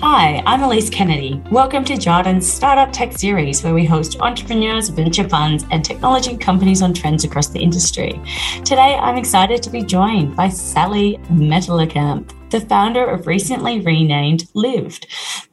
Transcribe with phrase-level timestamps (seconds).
[0.00, 1.42] Hi, I'm Elise Kennedy.
[1.50, 6.82] Welcome to Jarden's Startup Tech Series, where we host entrepreneurs, venture funds, and technology companies
[6.82, 8.22] on trends across the industry.
[8.64, 15.08] Today, I'm excited to be joined by Sally Metelerkamp, the founder of recently renamed Lived.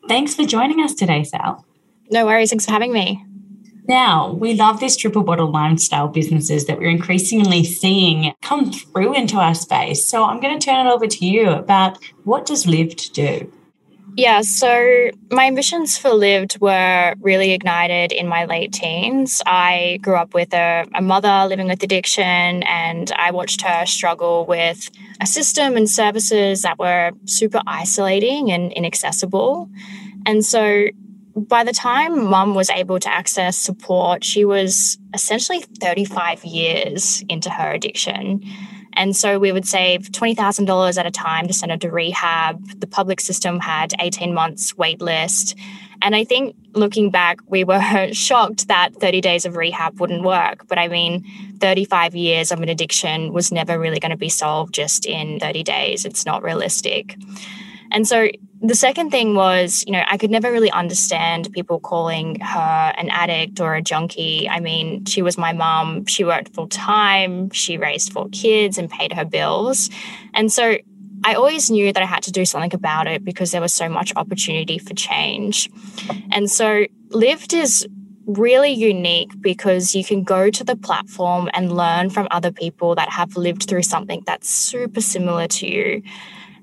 [0.08, 1.66] Thanks for joining us today, Sal.
[2.12, 2.52] No worries.
[2.52, 3.26] Thanks for having me.
[3.88, 9.38] Now, we love these triple bottle lifestyle businesses that we're increasingly seeing come through into
[9.38, 10.06] our space.
[10.06, 13.52] So I'm going to turn it over to you about what does Lived do?
[14.18, 19.42] Yeah, so my ambitions for Lived were really ignited in my late teens.
[19.46, 24.46] I grew up with a, a, mother living with addiction, and I watched her struggle
[24.46, 24.90] with
[25.20, 29.70] a system and services that were super isolating and inaccessible.
[30.26, 30.86] And so
[31.36, 37.50] by the time mum was able to access support, she was essentially 35 years into
[37.50, 38.42] her addiction.
[38.96, 42.80] And so we would save $20,000 at a time to send her to rehab.
[42.80, 45.56] The public system had 18 months wait list.
[46.02, 50.68] And I think looking back, we were shocked that 30 days of rehab wouldn't work.
[50.68, 51.26] But I mean,
[51.60, 55.64] 35 years of an addiction was never really going to be solved just in 30
[55.64, 56.06] days.
[56.06, 57.18] It's not realistic.
[57.92, 58.30] And so
[58.62, 63.10] the second thing was, you know, I could never really understand people calling her an
[63.10, 64.50] addict or a junkie.
[64.50, 66.06] I mean, she was my mom.
[66.06, 67.50] She worked full time.
[67.52, 69.90] She raised four kids and paid her bills.
[70.34, 70.78] And so
[71.24, 73.90] I always knew that I had to do something about it because there was so
[73.90, 75.70] much opportunity for change.
[76.32, 77.88] And so Lived is
[78.26, 83.10] really unique because you can go to the platform and learn from other people that
[83.10, 86.02] have lived through something that's super similar to you.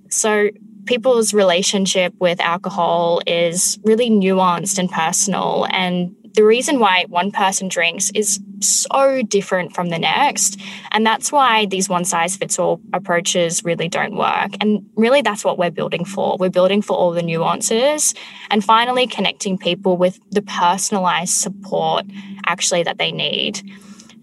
[0.09, 0.51] So
[0.87, 5.67] people's relationship with alcohol is really nuanced and personal.
[5.71, 10.59] And the reason why one person drinks is so different from the next.
[10.91, 14.53] And that's why these one size fits all approaches really don't work.
[14.61, 16.37] And really, that's what we're building for.
[16.39, 18.15] We're building for all the nuances
[18.51, 22.07] and finally connecting people with the personalized support
[22.47, 23.61] actually that they need.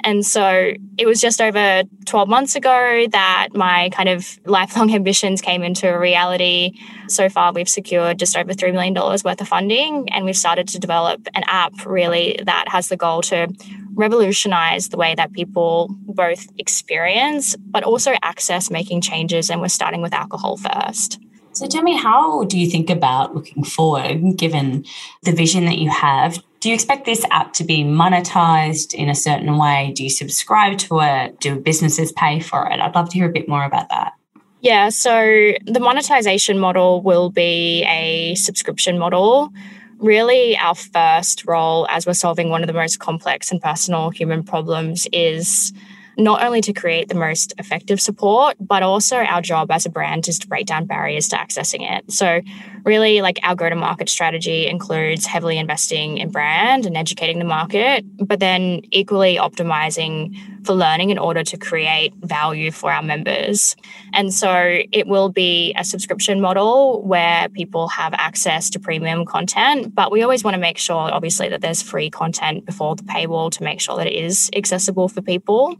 [0.03, 5.41] And so it was just over 12 months ago that my kind of lifelong ambitions
[5.41, 6.79] came into a reality.
[7.07, 10.79] So far, we've secured just over $3 million worth of funding, and we've started to
[10.79, 13.47] develop an app really that has the goal to
[13.93, 19.49] revolutionize the way that people both experience but also access making changes.
[19.49, 21.19] And we're starting with alcohol first.
[21.51, 24.85] So tell me, how do you think about looking forward, given
[25.23, 26.41] the vision that you have?
[26.59, 29.93] Do you expect this app to be monetized in a certain way?
[29.95, 31.39] Do you subscribe to it?
[31.39, 32.79] Do businesses pay for it?
[32.81, 34.13] I'd love to hear a bit more about that.
[34.61, 39.53] Yeah, so the monetization model will be a subscription model.
[39.99, 44.43] Really, our first role as we're solving one of the most complex and personal human
[44.43, 45.71] problems is
[46.17, 50.27] not only to create the most effective support, but also our job as a brand
[50.27, 52.11] is to break down barriers to accessing it.
[52.11, 52.41] So,
[52.85, 57.45] really, like our go to market strategy includes heavily investing in brand and educating the
[57.45, 60.35] market, but then equally optimizing
[60.65, 63.75] for learning in order to create value for our members.
[64.13, 69.95] And so, it will be a subscription model where people have access to premium content,
[69.95, 73.51] but we always want to make sure, obviously, that there's free content before the paywall
[73.51, 75.75] to make sure that it is accessible for people.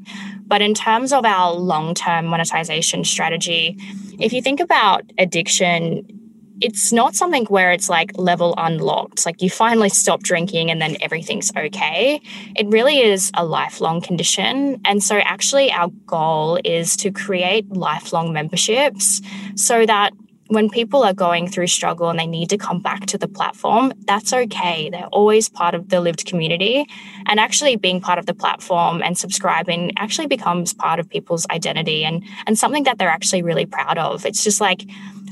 [0.48, 3.78] But in terms of our long term monetization strategy,
[4.20, 6.19] if you think about addiction,
[6.62, 10.98] it's not something where it's like level unlocked, like you finally stop drinking and then
[11.02, 12.22] everything's okay.
[12.56, 14.82] It really is a lifelong condition.
[14.86, 19.22] And so, actually, our goal is to create lifelong memberships
[19.56, 20.12] so that
[20.50, 23.94] when people are going through struggle and they need to come back to the platform,
[24.06, 24.90] that's okay.
[24.90, 26.88] They're always part of the lived community.
[27.28, 32.04] And actually being part of the platform and subscribing actually becomes part of people's identity
[32.04, 34.26] and, and something that they're actually really proud of.
[34.26, 34.84] It's just like,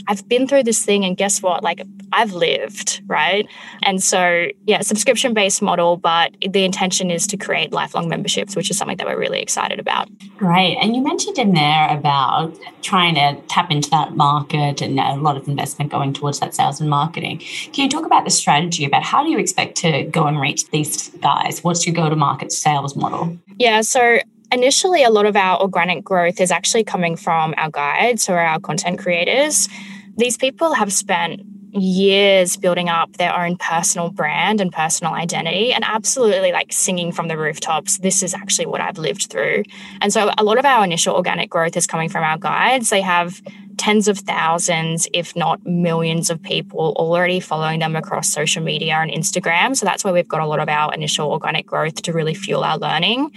[0.08, 1.64] I've been through this thing and guess what?
[1.64, 1.82] Like
[2.14, 3.48] I've lived, right?
[3.84, 8.70] And so, yeah, subscription based model, but the intention is to create lifelong memberships, which
[8.72, 10.10] is something that we're really excited about.
[10.38, 10.78] Great.
[10.78, 15.36] And you mentioned in there about trying to tap into that market and a lot
[15.36, 17.40] of investment going towards that sales and marketing.
[17.74, 20.70] Can you talk about the strategy about how do you expect to go and reach
[20.70, 21.64] these guys?
[21.64, 23.38] What's your go to market sales model?
[23.58, 23.82] Yeah.
[23.82, 24.20] So
[24.52, 28.60] initially a lot of our organic growth is actually coming from our guides or our
[28.60, 29.68] content creators
[30.18, 31.42] these people have spent
[31.72, 37.28] years building up their own personal brand and personal identity and absolutely like singing from
[37.28, 39.64] the rooftops this is actually what i've lived through.
[40.02, 42.90] And so a lot of our initial organic growth is coming from our guides.
[42.90, 43.42] They have
[43.78, 49.12] tens of thousands if not millions of people already following them across social media and
[49.12, 49.76] instagram.
[49.78, 52.64] So that's where we've got a lot of our initial organic growth to really fuel
[52.64, 53.32] our learning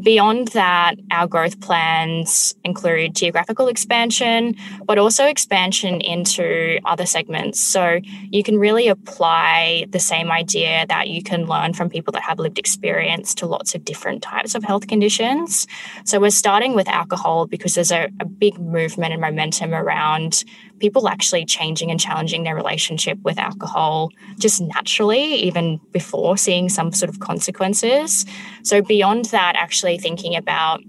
[0.00, 7.60] beyond that, our growth plans include geographical expansion, but also expansion into other segments.
[7.60, 8.00] So
[8.30, 12.38] you can really apply the same idea that you can learn from people that have
[12.38, 15.66] lived experience to lots of different types of health conditions.
[16.04, 20.44] So we're starting with alcohol because there's a, a big movement and momentum around
[20.78, 26.92] people actually changing and challenging their relationship with alcohol just naturally, even before seeing some
[26.92, 28.24] sort of consequences.
[28.62, 30.80] So, beyond that, actually thinking about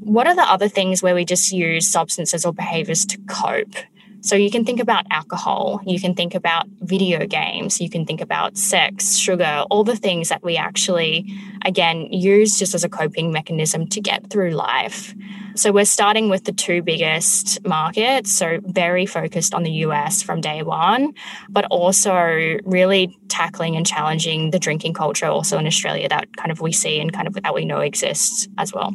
[0.00, 3.74] what are the other things where we just use substances or behaviors to cope
[4.20, 8.20] so you can think about alcohol, you can think about video games, you can think
[8.20, 11.32] about sex, sugar, all the things that we actually,
[11.64, 15.14] again, use just as a coping mechanism to get through life.
[15.54, 20.40] So we're starting with the two biggest markets, so very focused on the US from
[20.40, 21.14] day one,
[21.48, 26.60] but also really tackling and challenging the drinking culture also in Australia that kind of
[26.60, 28.92] we see and kind of that we know exists as well.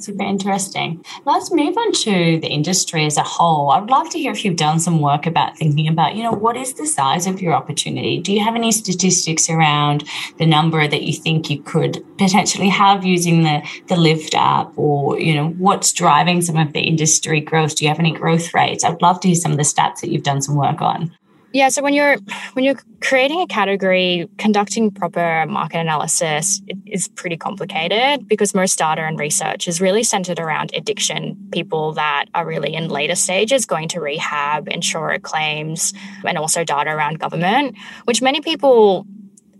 [0.00, 1.04] Super interesting.
[1.26, 3.70] Let's move on to the industry as a whole.
[3.70, 6.32] I would love to hear if you've done some work about thinking about, you know,
[6.32, 8.18] what is the size of your opportunity?
[8.18, 10.04] Do you have any statistics around
[10.38, 15.20] the number that you think you could potentially have using the, the Lived app or,
[15.20, 17.76] you know, what's driving some of the industry growth?
[17.76, 18.84] Do you have any growth rates?
[18.84, 21.14] I'd love to hear some of the stats that you've done some work on.
[21.52, 22.16] Yeah, so when you're
[22.52, 29.02] when you're creating a category, conducting proper market analysis is pretty complicated because most data
[29.02, 33.88] and research is really centered around addiction, people that are really in later stages going
[33.88, 35.92] to rehab, insurer claims,
[36.24, 39.04] and also data around government, which many people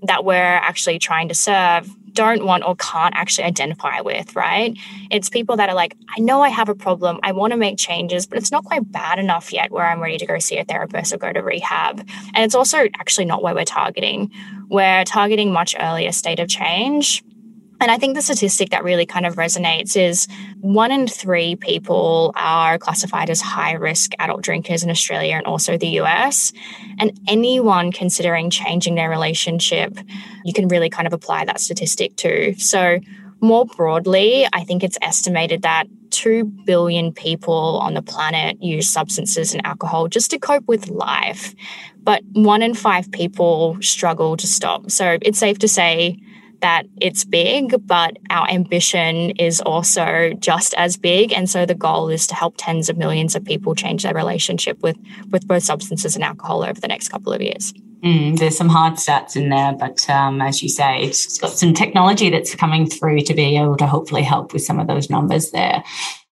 [0.03, 4.77] that we're actually trying to serve don't want or can't actually identify with, right?
[5.11, 7.21] It's people that are like, I know I have a problem.
[7.23, 10.19] I want to make changes, but it's not quite bad enough yet where I'm ready
[10.19, 12.01] to go see a therapist or go to rehab.
[12.35, 14.31] And it's also actually not where we're targeting.
[14.69, 17.23] We're targeting much earlier state of change
[17.81, 20.29] and I think the statistic that really kind of resonates is
[20.61, 25.79] one in three people are classified as high risk adult drinkers in Australia and also
[25.79, 26.53] the US.
[26.99, 29.99] And anyone considering changing their relationship,
[30.45, 32.55] you can really kind of apply that statistic to.
[32.59, 33.01] So,
[33.43, 39.55] more broadly, I think it's estimated that 2 billion people on the planet use substances
[39.55, 41.55] and alcohol just to cope with life.
[42.03, 44.91] But one in five people struggle to stop.
[44.91, 46.19] So, it's safe to say
[46.61, 51.33] that it's big, but our ambition is also just as big.
[51.33, 54.81] And so the goal is to help tens of millions of people change their relationship
[54.81, 54.97] with,
[55.31, 57.73] with both substances and alcohol over the next couple of years.
[58.03, 61.75] Mm, there's some hard stats in there, but um, as you say, it's got some
[61.75, 65.51] technology that's coming through to be able to hopefully help with some of those numbers
[65.51, 65.85] there.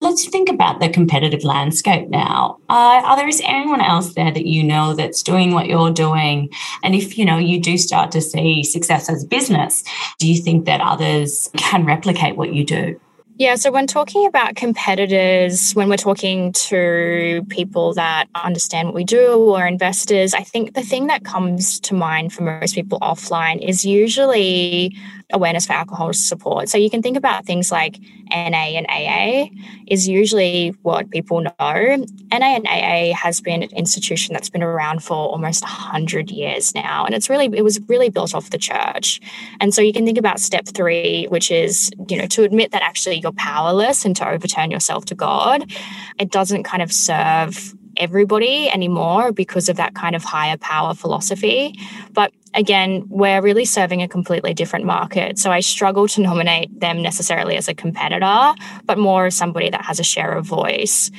[0.06, 2.60] Let's think about the competitive landscape now.
[2.69, 6.50] Uh, are there is anyone else there that you know that's doing what you're doing?
[6.84, 9.84] And if you know you do start to see success as business,
[10.19, 13.00] do you think that others can replicate what you do?
[13.38, 19.04] Yeah, so when talking about competitors, when we're talking to people that understand what we
[19.04, 23.68] do or investors, I think the thing that comes to mind for most people offline
[23.68, 24.96] is usually
[25.33, 26.69] awareness for alcohol support.
[26.69, 28.00] So you can think about things like
[28.30, 29.50] NA and AA
[29.88, 31.51] is usually what people know.
[31.60, 37.06] NA and AA has been an institution that's been around for almost 100 years now.
[37.06, 39.19] And it's really, it was really built off the church.
[39.60, 42.83] And so you can think about step three, which is, you know, to admit that
[42.83, 45.71] actually you're powerless and to overturn yourself to God.
[46.19, 51.78] It doesn't kind of serve everybody anymore because of that kind of higher power philosophy.
[52.14, 55.37] But again, we're really serving a completely different market.
[55.37, 58.54] So I struggle to nominate them necessarily as a competitor,
[58.85, 61.11] but more as somebody that has a share of voice.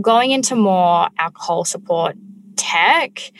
[0.00, 2.16] Going into more alcohol support
[2.56, 3.32] tech,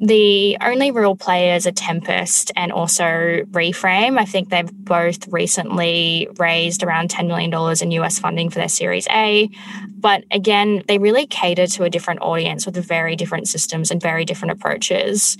[0.00, 3.06] the only real players are Tempest and also
[3.50, 4.18] Reframe.
[4.18, 9.06] I think they've both recently raised around $10 million in US funding for their Series
[9.08, 9.48] A.
[9.88, 14.24] But again, they really cater to a different audience with very different systems and very
[14.24, 15.36] different approaches.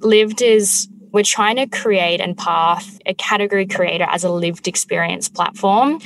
[0.00, 5.28] Lived is we're trying to create and path a category creator as a lived experience
[5.28, 6.00] platform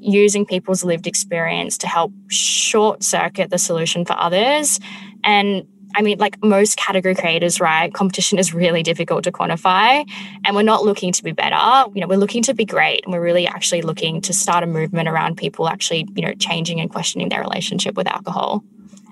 [0.00, 4.80] using people's lived experience to help short circuit the solution for others
[5.22, 7.92] and I mean, like most category creators, right?
[7.92, 10.08] Competition is really difficult to quantify.
[10.44, 11.90] And we're not looking to be better.
[11.94, 13.04] You know, we're looking to be great.
[13.04, 16.80] And we're really actually looking to start a movement around people actually, you know, changing
[16.80, 18.64] and questioning their relationship with alcohol.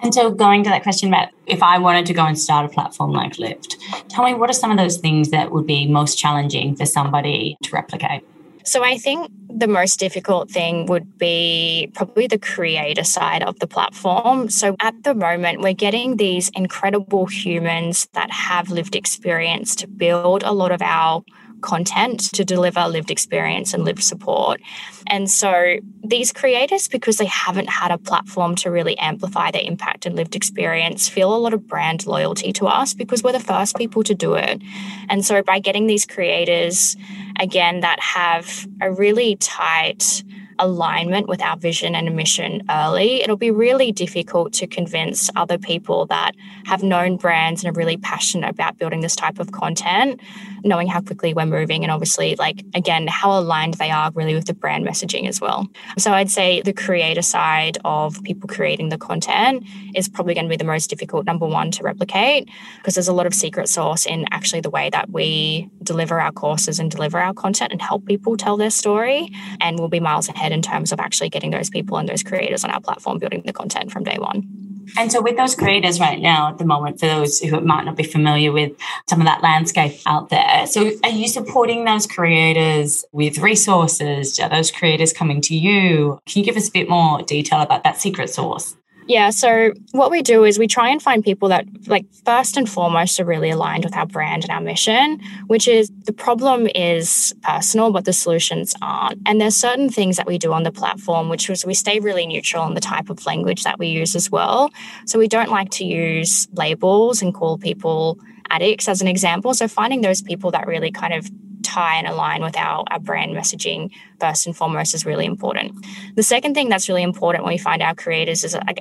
[0.02, 2.68] And so, going to that question about if I wanted to go and start a
[2.68, 3.76] platform like Lived,
[4.08, 7.56] tell me what are some of those things that would be most challenging for somebody
[7.62, 8.24] to replicate?
[8.64, 13.66] So I think the most difficult thing would be probably the creator side of the
[13.66, 14.48] platform.
[14.48, 20.42] So at the moment, we're getting these incredible humans that have lived experience to build
[20.42, 21.22] a lot of our
[21.62, 24.60] content to deliver lived experience and lived support.
[25.06, 30.06] And so these creators, because they haven't had a platform to really amplify their impact
[30.06, 33.76] and lived experience, feel a lot of brand loyalty to us because we're the first
[33.76, 34.60] people to do it.
[35.08, 36.96] And so by getting these creators,
[37.38, 40.22] again, that have a really tight
[40.58, 46.06] alignment with our vision and mission early, it'll be really difficult to convince other people
[46.06, 46.32] that
[46.66, 50.20] have known brands and are really passionate about building this type of content,
[50.64, 54.46] knowing how quickly we're moving and obviously, like, again, how aligned they are really with
[54.46, 55.68] the brand messaging as well.
[55.98, 59.64] So I'd say the creator side of people creating the content
[59.94, 63.12] is probably going to be the most difficult, number one, to replicate because there's a
[63.12, 67.18] lot of secret sauce in actually the way that we deliver our courses and deliver
[67.18, 69.30] our content and help people tell their story.
[69.60, 72.64] And we'll be miles ahead in terms of actually getting those people and those creators
[72.64, 74.71] on our platform building the content from day one.
[74.96, 77.96] And so, with those creators right now at the moment, for those who might not
[77.96, 78.72] be familiar with
[79.08, 84.38] some of that landscape out there, so are you supporting those creators with resources?
[84.40, 86.20] Are those creators coming to you?
[86.26, 88.76] Can you give us a bit more detail about that secret sauce?
[89.06, 92.68] Yeah, so what we do is we try and find people that, like, first and
[92.68, 97.34] foremost, are really aligned with our brand and our mission, which is the problem is
[97.42, 99.20] personal, but the solutions aren't.
[99.26, 102.26] And there's certain things that we do on the platform, which is we stay really
[102.26, 104.70] neutral in the type of language that we use as well.
[105.06, 108.18] So we don't like to use labels and call people
[108.50, 109.52] addicts as an example.
[109.54, 111.28] So finding those people that really kind of
[111.62, 113.90] tie and align with our, our brand messaging
[114.20, 115.86] first and foremost is really important.
[116.14, 118.80] The second thing that's really important when we find our creators is like,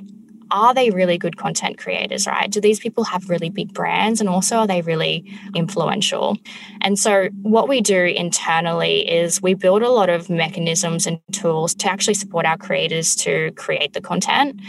[0.52, 2.50] are they really good content creators, right?
[2.50, 4.20] Do these people have really big brands?
[4.20, 5.24] And also, are they really
[5.54, 6.36] influential?
[6.82, 11.74] And so, what we do internally is we build a lot of mechanisms and tools
[11.76, 14.60] to actually support our creators to create the content.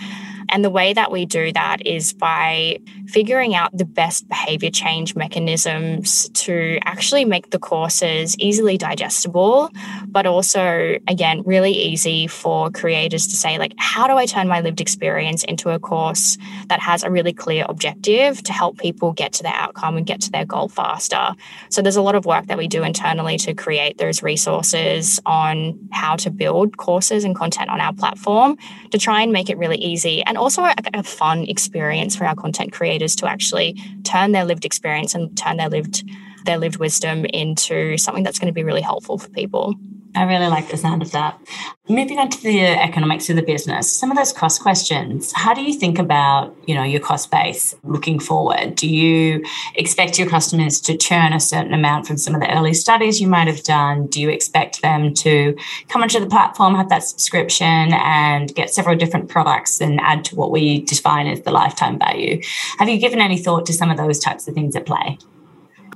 [0.53, 5.15] And the way that we do that is by figuring out the best behavior change
[5.15, 9.71] mechanisms to actually make the courses easily digestible,
[10.07, 14.61] but also, again, really easy for creators to say, like, how do I turn my
[14.61, 19.33] lived experience into a course that has a really clear objective to help people get
[19.33, 21.33] to their outcome and get to their goal faster?
[21.69, 25.79] So there's a lot of work that we do internally to create those resources on
[25.91, 28.55] how to build courses and content on our platform
[28.91, 32.35] to try and make it really easy and also a, a fun experience for our
[32.35, 36.03] content creators to actually turn their lived experience and turn their lived
[36.45, 39.75] their lived wisdom into something that's going to be really helpful for people.
[40.15, 41.39] I really like the sound of that.
[41.89, 45.33] Moving on to the economics of the business, some of those cost questions.
[45.33, 48.75] How do you think about, you know, your cost base looking forward?
[48.75, 49.43] Do you
[49.75, 53.27] expect your customers to churn a certain amount from some of the early studies you
[53.27, 54.05] might have done?
[54.05, 55.57] Do you expect them to
[55.89, 60.35] come onto the platform, have that subscription, and get several different products and add to
[60.35, 62.39] what we define as the lifetime value?
[62.77, 65.17] Have you given any thought to some of those types of things at play?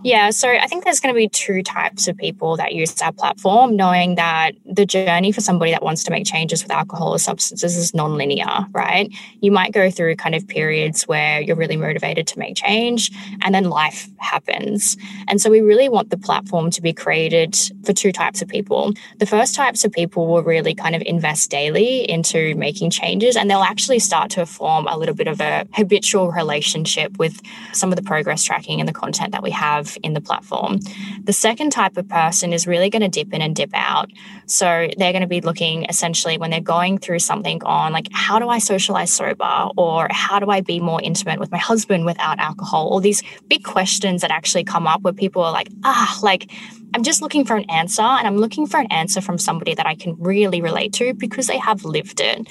[0.03, 3.11] Yeah, so I think there's going to be two types of people that use our
[3.11, 7.19] platform, knowing that the journey for somebody that wants to make changes with alcohol or
[7.19, 9.11] substances is non-linear, right?
[9.41, 13.11] You might go through kind of periods where you're really motivated to make change
[13.41, 14.97] and then life happens.
[15.27, 18.93] And so we really want the platform to be created for two types of people.
[19.17, 23.49] The first types of people will really kind of invest daily into making changes and
[23.49, 27.41] they'll actually start to form a little bit of a habitual relationship with
[27.73, 30.79] some of the progress tracking and the content that we have have in the platform.
[31.23, 34.11] The second type of person is really going to dip in and dip out.
[34.45, 38.39] So they're going to be looking essentially when they're going through something on like, how
[38.39, 39.69] do I socialize sober?
[39.77, 42.87] Or how do I be more intimate with my husband without alcohol?
[42.87, 46.51] All these big questions that actually come up where people are like, ah, like,
[46.93, 49.85] I'm just looking for an answer and I'm looking for an answer from somebody that
[49.85, 52.47] I can really relate to because they have lived it.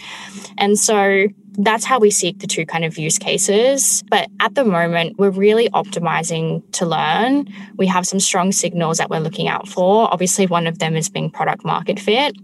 [0.59, 1.29] And so
[1.59, 4.03] that's how we seek the two kind of use cases.
[4.09, 7.53] But at the moment, we're really optimizing to learn.
[7.77, 10.13] We have some strong signals that we're looking out for.
[10.13, 12.35] Obviously, one of them is being product market fit.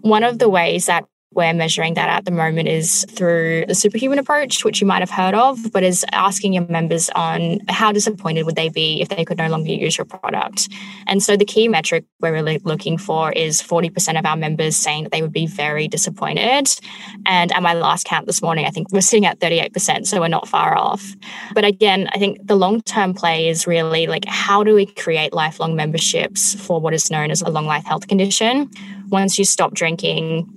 [0.00, 4.18] One of the ways that we're measuring that at the moment is through the superhuman
[4.18, 8.44] approach, which you might have heard of, but is asking your members on how disappointed
[8.44, 10.68] would they be if they could no longer use your product.
[11.06, 15.04] And so the key metric we're really looking for is 40% of our members saying
[15.04, 16.68] that they would be very disappointed.
[17.26, 20.28] And at my last count this morning, I think we're sitting at 38%, so we're
[20.28, 21.14] not far off.
[21.54, 25.32] But again, I think the long term play is really like how do we create
[25.32, 28.70] lifelong memberships for what is known as a long life health condition?
[29.08, 30.48] Once you stop drinking,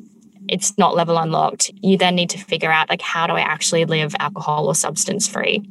[0.50, 1.72] it's not level unlocked.
[1.82, 5.27] You then need to figure out like how do I actually live alcohol or substance
[5.27, 5.68] free?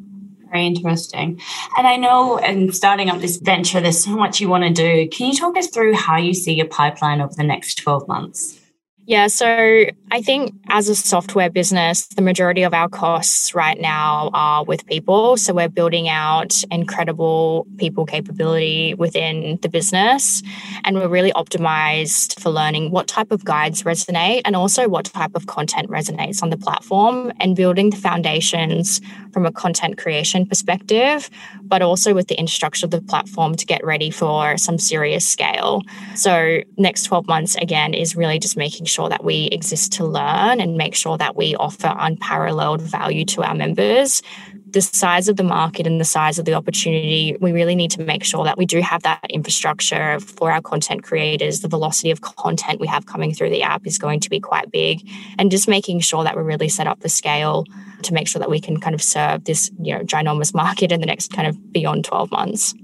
[0.50, 1.40] Very interesting.
[1.76, 5.08] And I know in starting up this venture, there's so much you want to do.
[5.08, 8.60] Can you talk us through how you see your pipeline over the next 12 months?
[9.06, 14.30] Yeah, so I think as a software business, the majority of our costs right now
[14.32, 15.36] are with people.
[15.36, 20.44] So we're building out incredible people capability within the business.
[20.84, 25.34] And we're really optimized for learning what type of guides resonate and also what type
[25.34, 29.00] of content resonates on the platform and building the foundations
[29.32, 31.28] from a content creation perspective,
[31.62, 35.82] but also with the infrastructure of the platform to get ready for some serious scale.
[36.14, 40.60] So next 12 months, again, is really just making sure that we exist to learn
[40.60, 44.22] and make sure that we offer unparalleled value to our members.
[44.68, 48.02] The size of the market and the size of the opportunity, we really need to
[48.02, 51.60] make sure that we do have that infrastructure for our content creators.
[51.60, 54.70] The velocity of content we have coming through the app is going to be quite
[54.70, 55.08] big.
[55.38, 57.64] And just making sure that we're really set up for scale
[58.02, 61.00] to make sure that we can kind of serve this, you know, ginormous market in
[61.00, 62.74] the next kind of beyond 12 months.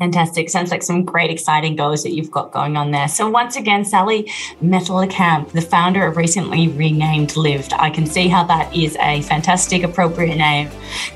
[0.00, 0.48] Fantastic.
[0.48, 3.06] Sounds like some great, exciting goals that you've got going on there.
[3.06, 4.24] So, once again, Sally
[4.64, 7.74] Metelerkamp, the founder of recently renamed Lived.
[7.74, 10.70] I can see how that is a fantastic, appropriate name.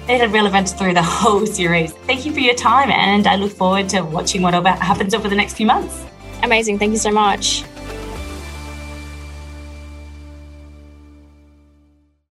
[0.07, 1.95] It's relevant through the whole series.
[2.07, 5.37] Thank you for your time, and I look forward to watching whatever happens over the
[5.37, 6.05] next few months.
[6.43, 6.79] Amazing.
[6.79, 7.65] Thank you so much.